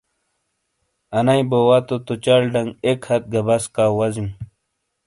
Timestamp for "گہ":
3.33-3.41